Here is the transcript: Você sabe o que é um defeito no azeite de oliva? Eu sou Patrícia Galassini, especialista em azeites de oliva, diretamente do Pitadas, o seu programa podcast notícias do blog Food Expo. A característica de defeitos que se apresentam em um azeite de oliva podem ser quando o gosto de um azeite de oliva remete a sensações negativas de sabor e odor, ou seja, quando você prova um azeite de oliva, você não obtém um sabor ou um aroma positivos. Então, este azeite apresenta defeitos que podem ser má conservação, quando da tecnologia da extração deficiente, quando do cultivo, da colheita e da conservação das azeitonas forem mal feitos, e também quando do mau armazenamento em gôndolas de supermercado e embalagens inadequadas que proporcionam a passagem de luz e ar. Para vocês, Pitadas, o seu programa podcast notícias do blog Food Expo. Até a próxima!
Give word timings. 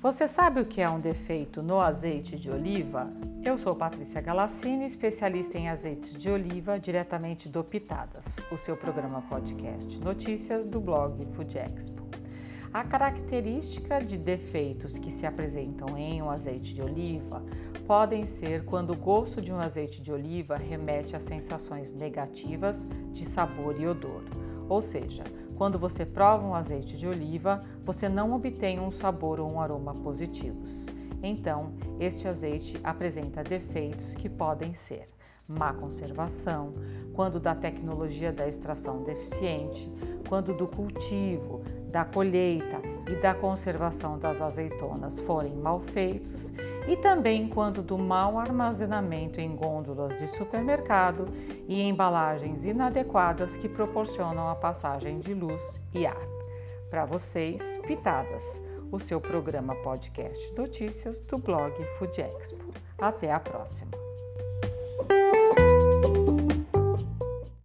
Você 0.00 0.28
sabe 0.28 0.60
o 0.60 0.64
que 0.64 0.80
é 0.80 0.88
um 0.88 1.00
defeito 1.00 1.60
no 1.60 1.80
azeite 1.80 2.36
de 2.36 2.48
oliva? 2.48 3.10
Eu 3.44 3.58
sou 3.58 3.74
Patrícia 3.74 4.20
Galassini, 4.20 4.86
especialista 4.86 5.58
em 5.58 5.68
azeites 5.68 6.14
de 6.14 6.30
oliva, 6.30 6.78
diretamente 6.78 7.48
do 7.48 7.64
Pitadas, 7.64 8.36
o 8.52 8.56
seu 8.56 8.76
programa 8.76 9.22
podcast 9.22 9.98
notícias 9.98 10.64
do 10.64 10.78
blog 10.80 11.26
Food 11.32 11.58
Expo. 11.58 12.04
A 12.72 12.84
característica 12.84 13.98
de 13.98 14.16
defeitos 14.16 14.98
que 14.98 15.10
se 15.10 15.26
apresentam 15.26 15.98
em 15.98 16.22
um 16.22 16.30
azeite 16.30 16.72
de 16.74 16.80
oliva 16.80 17.42
podem 17.84 18.24
ser 18.24 18.64
quando 18.66 18.92
o 18.92 18.96
gosto 18.96 19.40
de 19.40 19.52
um 19.52 19.58
azeite 19.58 20.00
de 20.00 20.12
oliva 20.12 20.56
remete 20.56 21.16
a 21.16 21.20
sensações 21.20 21.92
negativas 21.92 22.86
de 23.10 23.24
sabor 23.24 23.74
e 23.80 23.88
odor, 23.88 24.22
ou 24.68 24.80
seja, 24.80 25.24
quando 25.58 25.76
você 25.76 26.06
prova 26.06 26.46
um 26.46 26.54
azeite 26.54 26.96
de 26.96 27.08
oliva, 27.08 27.60
você 27.84 28.08
não 28.08 28.32
obtém 28.32 28.78
um 28.78 28.92
sabor 28.92 29.40
ou 29.40 29.52
um 29.52 29.60
aroma 29.60 29.92
positivos. 29.92 30.86
Então, 31.20 31.72
este 31.98 32.28
azeite 32.28 32.78
apresenta 32.84 33.42
defeitos 33.42 34.14
que 34.14 34.28
podem 34.28 34.72
ser 34.72 35.08
má 35.48 35.72
conservação, 35.72 36.74
quando 37.14 37.40
da 37.40 37.54
tecnologia 37.54 38.30
da 38.30 38.46
extração 38.46 39.02
deficiente, 39.02 39.90
quando 40.28 40.54
do 40.54 40.68
cultivo, 40.68 41.62
da 41.90 42.04
colheita 42.04 42.80
e 43.08 43.16
da 43.16 43.34
conservação 43.34 44.18
das 44.18 44.40
azeitonas 44.40 45.18
forem 45.20 45.54
mal 45.54 45.80
feitos, 45.80 46.52
e 46.86 46.96
também 46.96 47.48
quando 47.48 47.82
do 47.82 47.96
mau 47.96 48.38
armazenamento 48.38 49.40
em 49.40 49.54
gôndolas 49.56 50.16
de 50.18 50.26
supermercado 50.26 51.28
e 51.66 51.80
embalagens 51.82 52.64
inadequadas 52.64 53.56
que 53.56 53.68
proporcionam 53.68 54.48
a 54.48 54.54
passagem 54.54 55.18
de 55.20 55.34
luz 55.34 55.80
e 55.94 56.06
ar. 56.06 56.28
Para 56.90 57.04
vocês, 57.04 57.78
Pitadas, 57.86 58.62
o 58.90 58.98
seu 58.98 59.20
programa 59.20 59.74
podcast 59.76 60.54
notícias 60.54 61.18
do 61.20 61.38
blog 61.38 61.72
Food 61.98 62.20
Expo. 62.20 62.72
Até 62.98 63.32
a 63.32 63.38
próxima! 63.38 64.07